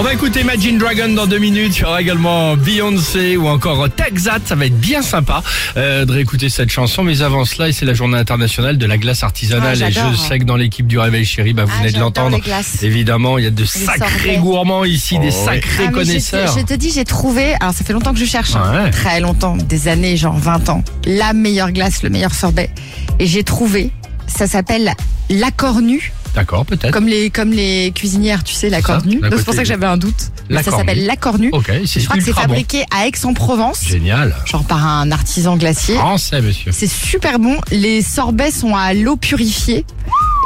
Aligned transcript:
On 0.00 0.02
va 0.02 0.12
écouter 0.14 0.42
Imagine 0.42 0.78
Dragon 0.78 1.08
dans 1.12 1.26
deux 1.26 1.38
minutes. 1.40 1.76
Il 1.78 1.80
y 1.80 1.84
aura 1.84 2.00
également 2.00 2.56
Beyoncé 2.56 3.36
ou 3.36 3.48
encore 3.48 3.88
Texat. 3.90 4.40
Ça 4.44 4.54
va 4.54 4.66
être 4.66 4.78
bien 4.78 5.02
sympa 5.02 5.42
euh, 5.76 6.04
de 6.04 6.12
réécouter 6.12 6.48
cette 6.50 6.70
chanson. 6.70 7.02
Mais 7.02 7.20
avant 7.20 7.44
cela, 7.44 7.68
et 7.68 7.72
c'est 7.72 7.84
la 7.84 7.94
journée 7.94 8.16
internationale 8.16 8.78
de 8.78 8.86
la 8.86 8.96
glace 8.96 9.24
artisanale. 9.24 9.76
Ah, 9.82 9.88
et 9.88 9.90
je 9.92 10.16
sais 10.16 10.38
que 10.38 10.44
dans 10.44 10.54
l'équipe 10.54 10.86
du 10.86 11.00
Réveil 11.00 11.24
Chéri, 11.24 11.52
bah, 11.52 11.64
vous 11.64 11.72
Ah, 11.74 11.80
venez 11.82 11.90
de 11.92 11.98
l'entendre. 11.98 12.38
les. 12.38 12.86
Évidemment, 12.86 13.38
il 13.38 13.44
y 13.44 13.46
a 13.48 13.50
de 13.50 13.64
sacrés 13.64 13.98
sorbets. 13.98 14.36
gourmands 14.38 14.84
ici, 14.84 15.18
des 15.18 15.30
Oh, 15.32 15.44
sacrés 15.46 15.60
Ah, 15.60 15.78
mais 15.78 15.84
je 15.86 15.90
te- 15.90 15.94
connaisseurs. 15.94 16.56
Je 16.58 16.62
te, 16.64 16.74
dis, 16.74 16.92
j'ai 16.94 17.04
trouvé, 17.04 17.54
alors 17.58 17.74
ça 17.74 17.82
fait 17.84 17.92
longtemps 17.92 18.12
que 18.14 18.20
je 18.20 18.24
cherche, 18.24 18.54
hein, 18.54 18.84
Ouais. 18.84 18.90
très 18.92 19.18
longtemps, 19.18 19.56
des 19.56 19.88
années, 19.88 20.16
genre 20.16 20.36
20 20.38 20.68
ans, 20.68 20.84
la 21.06 21.32
meilleure 21.32 21.72
glace, 21.72 22.04
le 22.04 22.10
meilleur 22.10 22.34
sorbet. 22.34 22.70
Et 23.18 23.26
j'ai 23.26 23.42
trouvé, 23.42 23.90
ça 24.28 24.46
s'appelle 24.46 24.92
l'accord 25.28 25.80
nu, 25.82 26.12
D'accord, 26.38 26.64
peut-être. 26.64 26.92
comme 26.92 27.06
les, 27.08 27.30
comme 27.30 27.50
les 27.52 27.90
cuisinières, 27.94 28.44
tu 28.44 28.54
sais, 28.54 28.70
Ça, 28.70 28.80
d'un 28.80 28.98
Donc 28.98 29.04
c'est 29.12 29.18
pour 29.20 29.30
côté, 29.46 29.52
ça 29.56 29.62
que 29.62 29.68
j'avais 29.68 29.86
un 29.86 29.96
doute. 29.96 30.30
Mais 30.50 30.62
ça 30.62 30.70
s'appelle 30.70 31.00
nu. 31.00 31.06
l'accord 31.06 31.38
nu. 31.38 31.50
Ok, 31.52 31.70
c'est 31.84 32.00
Je 32.00 32.04
crois 32.06 32.16
que 32.16 32.22
c'est 32.22 32.28
ultra 32.30 32.42
bon. 32.46 32.54
fabriqué 32.54 32.84
à 32.96 33.06
Aix-en-Provence, 33.06 33.84
Génial. 33.86 34.34
genre 34.46 34.64
par 34.64 34.86
un 34.86 35.10
artisan 35.10 35.56
glacier. 35.56 35.96
Français, 35.96 36.40
monsieur. 36.40 36.72
C'est 36.72 36.86
super 36.90 37.38
bon. 37.38 37.56
Les 37.70 38.02
sorbets 38.02 38.50
sont 38.50 38.74
à 38.74 38.94
l'eau 38.94 39.16
purifiée 39.16 39.84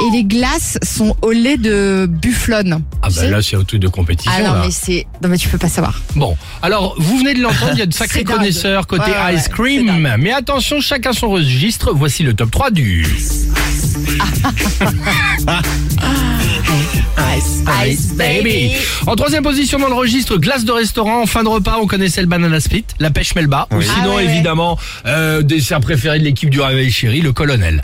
et 0.07 0.11
les 0.11 0.23
glaces 0.23 0.77
sont 0.83 1.15
au 1.21 1.31
lait 1.31 1.57
de 1.57 2.07
bufflone. 2.09 2.81
Ah 3.01 3.07
Tu 3.09 3.15
bah 3.15 3.21
sais 3.21 3.29
là, 3.29 3.41
c'est 3.41 3.55
un 3.55 3.63
truc 3.63 3.79
de 3.79 3.87
compétition. 3.87 4.31
Ah 4.35 4.41
non, 4.41 4.53
là. 4.53 4.61
mais 4.65 4.71
c'est. 4.71 5.05
Non, 5.21 5.29
mais 5.29 5.37
tu 5.37 5.47
peux 5.47 5.57
pas 5.59 5.69
savoir. 5.69 6.01
Bon, 6.15 6.35
alors 6.61 6.95
vous 6.97 7.17
venez 7.19 7.33
de 7.35 7.41
l'entendre, 7.41 7.71
il 7.73 7.79
y 7.79 7.83
a 7.83 7.85
de 7.85 7.93
sacrés 7.93 8.19
C'est 8.19 8.23
dingue. 8.25 8.37
connaisseurs 8.37 8.87
côté 8.87 9.03
Ouais, 9.11 9.17
ouais, 9.25 9.35
ice 9.35 9.47
ouais, 9.47 9.53
cream. 9.53 10.15
Mais 10.19 10.33
attention, 10.33 10.81
chacun 10.81 11.13
son 11.13 11.29
registre. 11.29 11.91
Voici 11.93 12.23
le 12.23 12.33
top 12.33 12.51
3 12.51 12.71
du. 12.71 13.05
Ice, 17.37 17.63
ice, 17.85 18.13
baby. 18.15 18.71
En 19.07 19.15
troisième 19.15 19.43
position 19.43 19.79
dans 19.79 19.87
le 19.87 19.93
registre, 19.93 20.37
glace 20.37 20.65
de 20.65 20.71
restaurant. 20.71 21.21
En 21.21 21.25
fin 21.25 21.43
de 21.43 21.49
repas, 21.49 21.77
on 21.81 21.87
connaissait 21.87 22.21
le 22.21 22.27
banana 22.27 22.59
split, 22.59 22.85
la 22.99 23.09
pêche 23.11 23.35
melba. 23.35 23.67
Ou 23.71 23.81
sinon, 23.81 23.95
Ah 24.03 24.07
ouais, 24.09 24.15
ouais. 24.15 24.25
évidemment, 24.25 24.77
euh, 25.05 25.41
dessert 25.41 25.79
préféré 25.79 26.19
de 26.19 26.23
l'équipe 26.23 26.49
du 26.49 26.61
Réveil 26.61 26.91
Chéri, 26.91 27.21
le 27.21 27.33
colonel. 27.33 27.81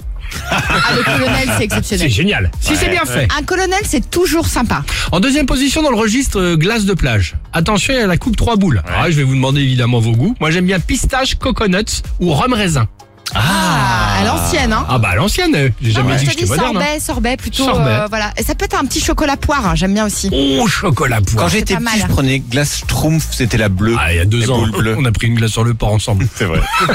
Ah, 0.51 0.61
le 0.95 1.03
colonel, 1.03 1.47
c'est 1.47 1.57
C'est 1.57 1.63
exceptionnel. 1.63 2.09
génial. 2.11 2.51
Si 2.61 2.75
c'est 2.75 2.89
bien 2.89 3.05
fait. 3.05 3.27
Un 3.37 3.43
colonel, 3.43 3.79
c'est 3.83 4.09
toujours 4.11 4.45
sympa. 4.47 4.83
En 5.11 5.19
deuxième 5.19 5.47
position 5.47 5.81
dans 5.81 5.89
le 5.89 5.97
registre, 5.97 6.39
euh, 6.39 6.55
glace 6.55 6.85
de 6.85 6.93
plage. 6.93 7.35
Attention, 7.53 7.93
il 7.95 7.99
y 7.99 8.03
a 8.03 8.07
la 8.07 8.17
coupe 8.17 8.35
trois 8.37 8.55
boules. 8.55 8.83
Alors 8.87 9.03
là, 9.03 9.11
je 9.11 9.15
vais 9.15 9.23
vous 9.23 9.33
demander 9.35 9.61
évidemment 9.61 9.99
vos 9.99 10.11
goûts. 10.11 10.35
Moi, 10.39 10.51
j'aime 10.51 10.65
bien 10.65 10.79
pistache, 10.79 11.35
coconuts 11.35 12.03
ou 12.19 12.31
rhum 12.33 12.53
raisin. 12.53 12.87
Ah, 13.35 14.19
à 14.19 14.23
l'ancienne, 14.25 14.73
hein. 14.73 14.85
Ah 14.89 14.97
bah 14.97 15.09
à 15.11 15.15
l'ancienne, 15.15 15.53
euh, 15.55 15.69
j'ai 15.81 15.91
jamais 15.91 16.15
dit 16.17 16.25
je 16.25 16.29
que 16.31 16.35
te 16.35 16.39
dis 16.41 16.47
j'étais 16.47 16.55
moderne. 16.61 16.77
hein. 16.77 16.79
sorbet, 16.81 16.99
sorbet 16.99 17.37
plutôt. 17.37 17.65
Sorbet. 17.65 17.89
euh, 17.89 18.07
voilà. 18.09 18.31
Et 18.37 18.43
ça 18.43 18.55
peut 18.55 18.65
être 18.65 18.79
un 18.79 18.85
petit 18.85 18.99
chocolat 19.01 19.37
poire, 19.37 19.67
hein, 19.67 19.75
j'aime 19.75 19.93
bien 19.93 20.05
aussi. 20.05 20.29
Oh, 20.33 20.67
chocolat 20.67 21.17
Quand 21.17 21.33
poire. 21.35 21.49
j'étais 21.49 21.75
pas 21.75 21.81
petit, 21.91 21.99
je 22.01 22.07
prenais 22.07 22.39
glace 22.39 22.77
Schtroumpf, 22.79 23.27
c'était 23.31 23.57
la 23.57 23.69
bleue. 23.69 23.95
Ah, 23.99 24.11
il 24.13 24.17
y 24.17 24.19
a 24.19 24.25
deux 24.25 24.39
Les 24.39 24.49
ans, 24.49 24.57
boules 24.59 24.71
bleues. 24.71 24.95
on 24.97 25.05
a 25.05 25.11
pris 25.11 25.27
une 25.27 25.35
glace 25.35 25.51
sur 25.51 25.63
le 25.63 25.73
port 25.73 25.93
ensemble. 25.93 26.27
C'est 26.35 26.45
vrai. 26.45 26.59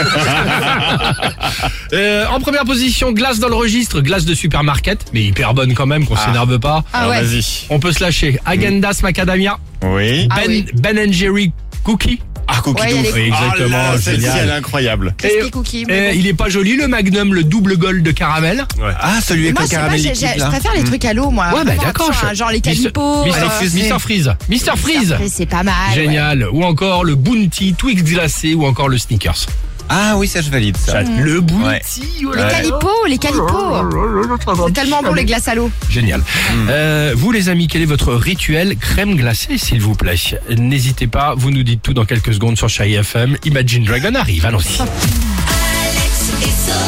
Euh, 1.93 2.27
en 2.27 2.41
première 2.41 2.65
position, 2.65 3.13
glace 3.13 3.39
dans 3.39 3.49
le 3.49 3.55
registre, 3.55 4.01
glace 4.01 4.25
de 4.25 4.35
supermarket, 4.35 5.07
mais 5.13 5.23
hyper 5.23 5.55
bonne 5.55 5.75
quand 5.75 5.87
même, 5.87 6.05
qu'on 6.07 6.17
Ah. 6.17 6.25
s'énerve 6.27 6.59
pas. 6.59 6.83
Ah 6.93 7.09
ouais. 7.09 7.23
Vas-y. 7.23 7.45
On 7.71 7.79
peut 7.79 7.93
se 7.93 8.03
lâcher. 8.03 8.41
Agendas 8.45 8.99
macadamia, 9.03 9.59
Oui. 9.83 10.27
Ah 10.31 10.37
Ben, 10.41 10.45
oui. 10.49 10.67
ben 10.75 10.99
and 10.99 11.13
Jerry 11.13 11.53
cookie. 11.85 12.21
Ah, 12.67 12.87
cookie 12.87 13.03
doux. 13.13 13.17
exactement, 13.19 13.77
là, 13.79 13.99
celle-ci, 13.99 14.21
génial. 14.23 14.39
elle 14.43 14.49
est 14.49 14.53
incroyable. 14.53 15.15
Crispy 15.19 15.51
cookie. 15.51 15.83
Et 15.83 15.85
mais 15.87 16.13
bon. 16.13 16.19
il 16.19 16.27
est 16.27 16.35
pas 16.35 16.49
joli, 16.49 16.77
le 16.77 16.89
Magnum, 16.89 17.35
le 17.35 17.45
double 17.45 17.77
gold 17.77 18.03
de 18.03 18.11
caramel. 18.11 18.67
Ah, 19.01 19.21
celui 19.23 19.45
avec 19.45 19.55
Moi, 19.55 19.63
le 19.65 19.69
pas, 19.69 19.75
caramel 19.77 20.01
j'ai- 20.01 20.09
liquide, 20.11 20.29
j'ai- 20.29 20.35
je 20.35 20.41
là. 20.41 20.47
préfère 20.49 20.73
les 20.75 20.83
Mm. 20.83 20.85
trucs 20.85 21.05
à 21.05 21.13
l'eau, 21.15 21.31
moi. 21.31 21.47
Ouais, 21.47 21.53
bah 21.57 21.63
Vraiment, 21.65 21.83
d'accord. 21.83 22.11
je- 22.31 22.35
Genre 22.35 22.49
les 22.51 22.55
Mister- 22.57 22.71
calipos. 22.71 23.25
Mister, 23.25 23.43
euh, 23.43 23.71
Mister 23.75 23.99
Freeze. 23.99 24.35
Mister 24.49 24.71
Freeze. 24.77 25.13
Après, 25.13 25.29
c'est 25.29 25.47
pas 25.47 25.63
mal. 25.63 25.75
ouais. 25.91 25.95
Génial. 25.95 26.49
Ou 26.53 26.63
encore 26.65 27.05
le 27.05 27.15
Bounty, 27.15 27.75
Twix 27.75 28.03
glacé 28.03 28.55
ou 28.55 28.65
encore 28.67 28.89
le 28.89 28.99
Snickers. 28.99 29.47
Ah 29.89 30.15
oui, 30.17 30.29
ça 30.29 30.41
je 30.41 30.51
valide 30.51 30.77
ça. 30.77 31.03
Le. 31.03 31.41
Ouais. 31.41 31.81
oh 32.25 32.33
Les 32.35 32.43
calipos, 32.43 33.07
les 33.07 33.19
calipos. 33.19 34.67
C'est 34.67 34.73
tellement 34.73 35.03
bon 35.03 35.13
les 35.13 35.25
glaces 35.25 35.49
à 35.49 35.55
l'eau. 35.55 35.71
Génial. 35.89 36.23
Euh, 36.69 37.13
vous 37.17 37.33
les 37.33 37.49
amis, 37.49 37.69
quel 37.69 37.83
est 37.83 37.87
votre 37.87 38.15
rituel 38.15 38.77
crème 38.77 39.17
glacée 39.17 39.59
s'il 39.59 39.81
vous 39.81 39.95
plaît 39.95 40.15
N'hésitez 40.57 41.07
pas, 41.07 41.35
vous 41.37 41.51
nous 41.51 41.63
dites 41.63 41.83
tout 41.83 41.95
dans 41.95 42.05
quelques 42.05 42.35
secondes 42.35 42.57
sur 42.57 42.69
Chai 42.69 42.93
FM. 42.93 43.37
Imagine 43.45 43.85
Dragon 43.85 44.15
arrive, 44.15 44.47
allons-y. 44.47 44.81
Alex 44.81 46.33
et 46.43 46.45
Sophie. 46.47 46.84